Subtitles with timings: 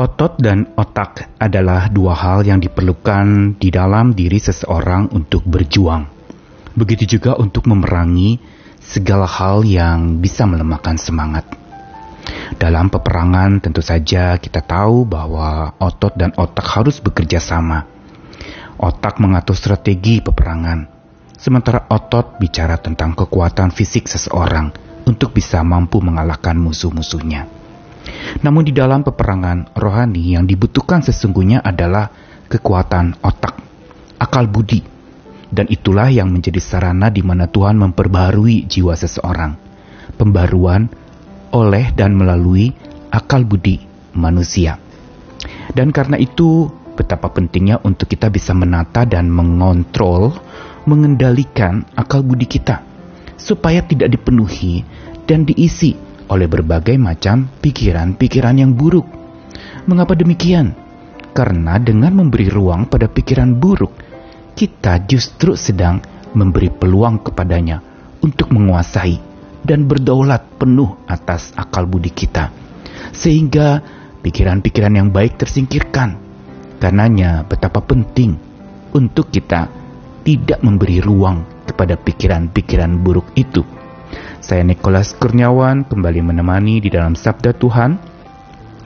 [0.00, 6.08] Otot dan otak adalah dua hal yang diperlukan di dalam diri seseorang untuk berjuang.
[6.72, 8.40] Begitu juga untuk memerangi
[8.80, 11.44] segala hal yang bisa melemahkan semangat.
[12.56, 17.84] Dalam peperangan tentu saja kita tahu bahwa otot dan otak harus bekerja sama.
[18.80, 20.88] Otak mengatur strategi peperangan,
[21.36, 24.72] sementara otot bicara tentang kekuatan fisik seseorang
[25.04, 27.59] untuk bisa mampu mengalahkan musuh-musuhnya.
[28.40, 32.08] Namun di dalam peperangan rohani yang dibutuhkan sesungguhnya adalah
[32.48, 33.60] kekuatan otak,
[34.16, 34.80] akal budi,
[35.50, 39.52] dan itulah yang menjadi sarana di mana Tuhan memperbarui jiwa seseorang.
[40.14, 40.90] Pembaruan
[41.50, 42.70] oleh dan melalui
[43.10, 43.82] akal budi
[44.14, 44.78] manusia.
[45.70, 50.34] Dan karena itu, betapa pentingnya untuk kita bisa menata dan mengontrol,
[50.86, 52.82] mengendalikan akal budi kita,
[53.38, 54.82] supaya tidak dipenuhi
[55.24, 59.04] dan diisi oleh berbagai macam pikiran-pikiran yang buruk.
[59.90, 60.72] Mengapa demikian?
[61.34, 63.90] Karena dengan memberi ruang pada pikiran buruk,
[64.54, 65.98] kita justru sedang
[66.34, 67.82] memberi peluang kepadanya
[68.22, 69.18] untuk menguasai
[69.66, 72.54] dan berdaulat penuh atas akal budi kita.
[73.10, 73.82] Sehingga
[74.22, 76.30] pikiran-pikiran yang baik tersingkirkan.
[76.80, 78.40] Karenanya betapa penting
[78.96, 79.68] untuk kita
[80.24, 83.60] tidak memberi ruang kepada pikiran-pikiran buruk itu
[84.40, 88.00] saya Nikolas Kurniawan kembali menemani di dalam Sabda Tuhan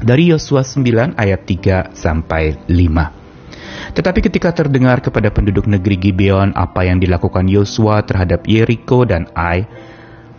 [0.00, 3.92] dari Yosua 9 ayat 3 sampai 5.
[3.92, 9.68] Tetapi ketika terdengar kepada penduduk negeri Gibeon apa yang dilakukan Yosua terhadap Yeriko dan Ai,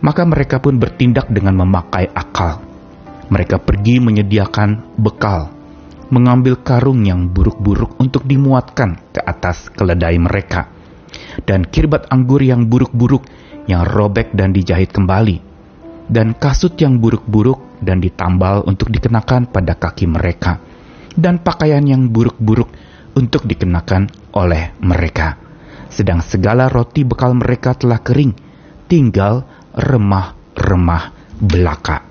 [0.01, 2.65] maka mereka pun bertindak dengan memakai akal.
[3.29, 5.53] Mereka pergi menyediakan bekal,
[6.09, 10.73] mengambil karung yang buruk-buruk untuk dimuatkan ke atas keledai mereka,
[11.45, 15.39] dan kirbat anggur yang buruk-buruk yang robek dan dijahit kembali,
[16.11, 20.59] dan kasut yang buruk-buruk dan ditambal untuk dikenakan pada kaki mereka,
[21.15, 22.69] dan pakaian yang buruk-buruk
[23.13, 25.37] untuk dikenakan oleh mereka.
[25.93, 28.33] Sedang segala roti bekal mereka telah kering,
[28.89, 29.45] tinggal
[29.77, 32.09] remah-remah belaka.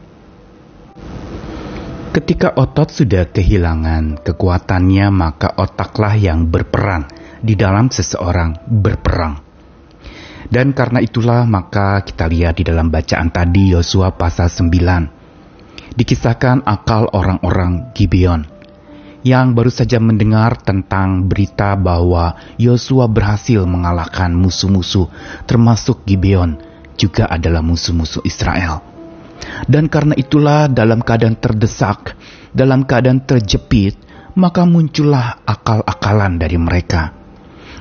[2.12, 7.08] Ketika otot sudah kehilangan kekuatannya, maka otaklah yang berperan
[7.40, 9.51] di dalam seseorang berperang.
[10.50, 15.94] Dan karena itulah maka kita lihat di dalam bacaan tadi Yosua pasal 9.
[15.94, 18.48] Dikisahkan akal orang-orang Gibeon
[19.22, 25.06] yang baru saja mendengar tentang berita bahwa Yosua berhasil mengalahkan musuh-musuh
[25.46, 26.58] termasuk Gibeon
[26.98, 28.82] juga adalah musuh-musuh Israel.
[29.66, 32.18] Dan karena itulah dalam keadaan terdesak,
[32.50, 33.94] dalam keadaan terjepit,
[34.34, 37.21] maka muncullah akal-akalan dari mereka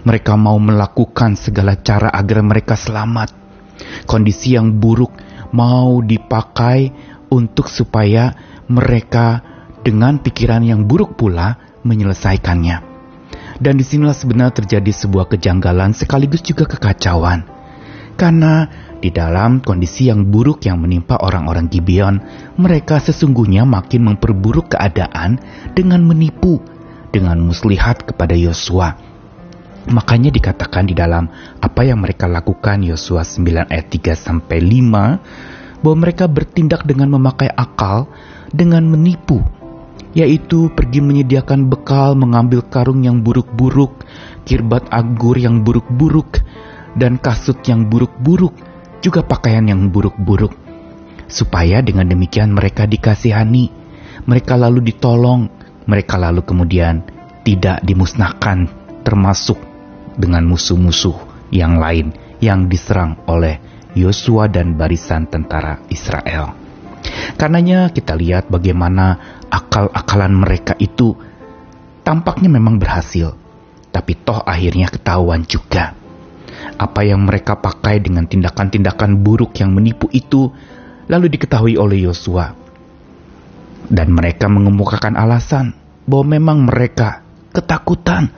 [0.01, 3.33] mereka mau melakukan segala cara agar mereka selamat.
[4.05, 5.13] Kondisi yang buruk
[5.53, 6.89] mau dipakai
[7.29, 8.33] untuk supaya
[8.71, 9.41] mereka
[9.81, 12.89] dengan pikiran yang buruk pula menyelesaikannya.
[13.61, 17.45] Dan di sinilah sebenarnya terjadi sebuah kejanggalan sekaligus juga kekacauan.
[18.17, 18.65] Karena
[19.01, 22.21] di dalam kondisi yang buruk yang menimpa orang-orang Gibeon,
[22.57, 25.41] mereka sesungguhnya makin memperburuk keadaan
[25.73, 26.61] dengan menipu,
[27.09, 29.10] dengan muslihat kepada Yosua
[29.89, 31.25] Makanya dikatakan di dalam
[31.57, 37.49] apa yang mereka lakukan Yosua 9 ayat 3 sampai 5 bahwa mereka bertindak dengan memakai
[37.49, 38.05] akal
[38.53, 39.41] dengan menipu
[40.11, 44.03] yaitu pergi menyediakan bekal, mengambil karung yang buruk-buruk,
[44.43, 46.43] kirbat anggur yang buruk-buruk,
[46.99, 48.51] dan kasut yang buruk-buruk,
[48.99, 50.51] juga pakaian yang buruk-buruk.
[51.31, 53.71] Supaya dengan demikian mereka dikasihani,
[54.27, 55.47] mereka lalu ditolong,
[55.87, 57.07] mereka lalu kemudian
[57.47, 58.67] tidak dimusnahkan,
[59.07, 59.70] termasuk
[60.15, 63.59] dengan musuh-musuh yang lain yang diserang oleh
[63.93, 66.55] Yosua dan barisan tentara Israel.
[67.35, 69.17] Karenanya kita lihat bagaimana
[69.51, 71.17] akal-akalan mereka itu
[72.05, 73.35] tampaknya memang berhasil,
[73.91, 75.97] tapi toh akhirnya ketahuan juga.
[76.77, 80.49] Apa yang mereka pakai dengan tindakan-tindakan buruk yang menipu itu
[81.09, 82.53] lalu diketahui oleh Yosua.
[83.91, 85.75] Dan mereka mengemukakan alasan
[86.07, 88.31] bahwa memang mereka ketakutan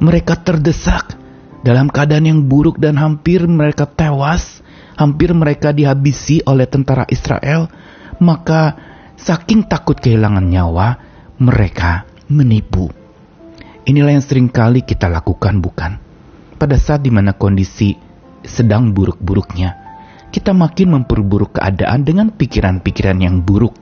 [0.00, 1.14] mereka terdesak
[1.60, 4.64] dalam keadaan yang buruk dan hampir mereka tewas,
[4.96, 7.68] hampir mereka dihabisi oleh tentara Israel,
[8.16, 8.76] maka
[9.20, 10.96] saking takut kehilangan nyawa,
[11.36, 12.88] mereka menipu.
[13.84, 16.00] Inilah yang sering kali kita lakukan bukan?
[16.56, 17.96] Pada saat di mana kondisi
[18.44, 19.76] sedang buruk-buruknya,
[20.32, 23.76] kita makin memperburuk keadaan dengan pikiran-pikiran yang buruk,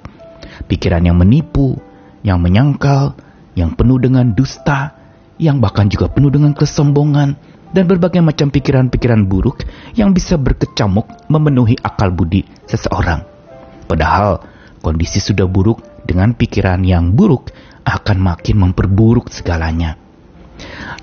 [0.67, 1.79] pikiran yang menipu,
[2.27, 3.15] yang menyangkal,
[3.55, 4.98] yang penuh dengan dusta,
[5.39, 7.39] yang bahkan juga penuh dengan kesombongan
[7.73, 9.65] dan berbagai macam pikiran-pikiran buruk
[9.95, 13.25] yang bisa berkecamuk memenuhi akal budi seseorang.
[13.89, 14.43] Padahal
[14.83, 17.53] kondisi sudah buruk dengan pikiran yang buruk
[17.85, 19.97] akan makin memperburuk segalanya.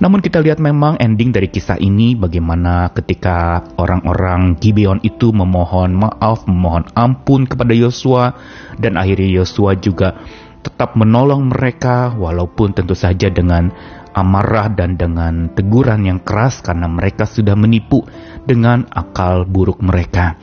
[0.03, 6.43] Namun kita lihat memang ending dari kisah ini bagaimana ketika orang-orang Gibeon itu memohon maaf,
[6.43, 8.35] memohon ampun kepada Yosua
[8.75, 10.19] dan akhirnya Yosua juga
[10.59, 13.71] tetap menolong mereka walaupun tentu saja dengan
[14.15, 18.07] amarah dan dengan teguran yang keras karena mereka sudah menipu
[18.47, 20.39] dengan akal buruk mereka.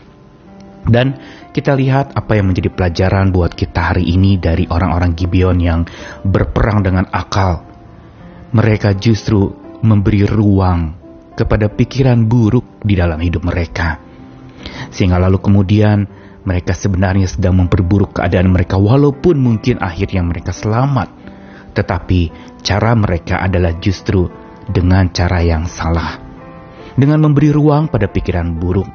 [0.82, 1.14] Dan
[1.54, 5.80] kita lihat apa yang menjadi pelajaran buat kita hari ini dari orang-orang Gibeon yang
[6.26, 7.62] berperang dengan akal
[8.52, 9.48] mereka justru
[9.80, 10.92] memberi ruang
[11.32, 13.96] kepada pikiran buruk di dalam hidup mereka.
[14.92, 16.04] Sehingga lalu kemudian
[16.44, 21.08] mereka sebenarnya sedang memperburuk keadaan mereka walaupun mungkin akhirnya mereka selamat.
[21.72, 22.20] Tetapi
[22.60, 24.28] cara mereka adalah justru
[24.68, 26.20] dengan cara yang salah.
[26.92, 28.88] Dengan memberi ruang pada pikiran buruk,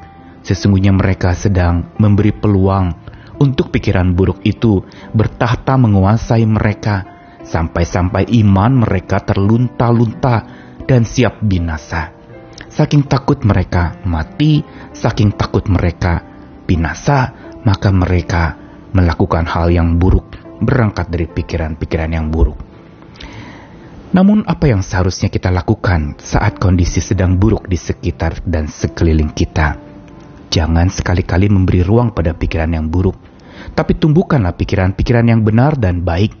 [0.46, 2.94] sesungguhnya mereka sedang memberi peluang
[3.42, 4.82] untuk pikiran buruk itu
[5.14, 7.06] bertahta menguasai mereka
[7.42, 10.46] sampai-sampai iman mereka terlunta-lunta
[10.84, 12.14] dan siap binasa.
[12.68, 16.22] Saking takut mereka mati, saking takut mereka
[16.68, 17.32] binasa,
[17.64, 18.54] maka mereka
[18.92, 22.67] melakukan hal yang buruk, berangkat dari pikiran-pikiran yang buruk.
[24.08, 29.76] Namun apa yang seharusnya kita lakukan saat kondisi sedang buruk di sekitar dan sekeliling kita?
[30.48, 33.20] Jangan sekali-kali memberi ruang pada pikiran yang buruk,
[33.76, 36.32] tapi tumbuhkanlah pikiran-pikiran yang benar dan baik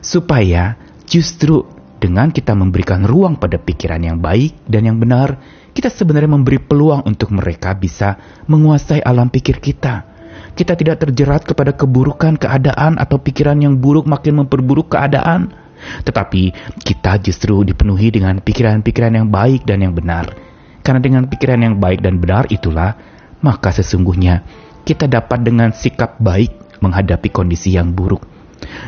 [0.00, 1.64] supaya justru
[1.96, 5.40] dengan kita memberikan ruang pada pikiran yang baik dan yang benar,
[5.72, 8.16] kita sebenarnya memberi peluang untuk mereka bisa
[8.48, 10.16] menguasai alam pikir kita.
[10.56, 15.65] Kita tidak terjerat kepada keburukan keadaan atau pikiran yang buruk makin memperburuk keadaan.
[16.04, 16.42] Tetapi
[16.82, 20.32] kita justru dipenuhi dengan pikiran-pikiran yang baik dan yang benar.
[20.80, 22.94] Karena dengan pikiran yang baik dan benar itulah,
[23.42, 24.42] maka sesungguhnya
[24.86, 28.36] kita dapat dengan sikap baik menghadapi kondisi yang buruk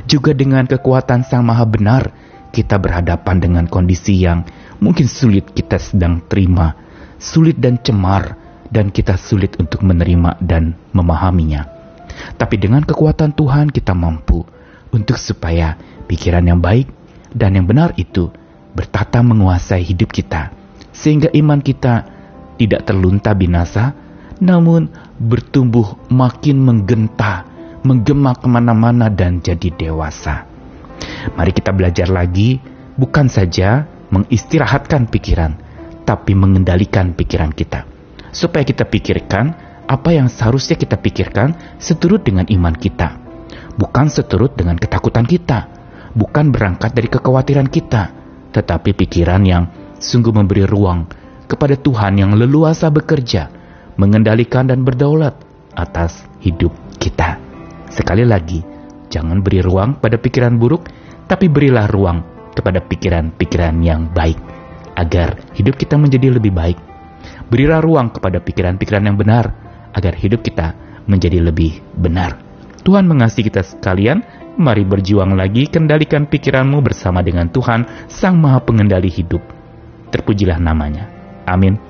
[0.09, 2.03] juga dengan kekuatan Sang Maha Benar,
[2.51, 4.45] kita berhadapan dengan kondisi yang
[4.81, 6.75] mungkin sulit kita sedang terima,
[7.21, 8.37] sulit dan cemar,
[8.69, 11.69] dan kita sulit untuk menerima dan memahaminya.
[12.35, 14.43] Tapi dengan kekuatan Tuhan kita mampu
[14.95, 15.77] untuk supaya
[16.09, 16.89] pikiran yang baik
[17.33, 18.33] dan yang benar itu
[18.73, 20.55] bertata menguasai hidup kita,
[20.95, 22.07] sehingga iman kita
[22.59, 23.95] tidak terlunta binasa,
[24.39, 24.89] namun
[25.19, 27.47] bertumbuh makin menggenta
[27.83, 30.47] menggema ke mana-mana dan jadi dewasa.
[31.35, 32.59] Mari kita belajar lagi,
[32.99, 35.53] bukan saja mengistirahatkan pikiran,
[36.03, 37.87] tapi mengendalikan pikiran kita.
[38.35, 39.55] Supaya kita pikirkan
[39.89, 43.28] apa yang seharusnya kita pikirkan seturut dengan iman kita.
[43.79, 45.71] Bukan seturut dengan ketakutan kita.
[46.19, 48.11] Bukan berangkat dari kekhawatiran kita.
[48.51, 49.65] Tetapi pikiran yang
[50.03, 51.07] sungguh memberi ruang
[51.49, 53.49] kepada Tuhan yang leluasa bekerja,
[53.97, 55.35] mengendalikan dan berdaulat
[55.75, 56.71] atas hidup
[57.01, 57.41] kita.
[57.89, 58.61] Sekali lagi,
[59.09, 60.93] jangan beri ruang pada pikiran buruk,
[61.25, 64.37] tapi berilah ruang kepada pikiran-pikiran yang baik,
[64.95, 66.79] agar hidup kita menjadi lebih baik.
[67.49, 69.51] Berilah ruang kepada pikiran-pikiran yang benar,
[69.97, 70.77] agar hidup kita
[71.09, 72.48] menjadi lebih benar.
[72.89, 74.25] Tuhan mengasihi kita sekalian,
[74.57, 79.45] mari berjuang lagi, kendalikan pikiranmu bersama dengan Tuhan, Sang Maha Pengendali hidup.
[80.09, 81.05] Terpujilah namanya.
[81.45, 81.88] Amin.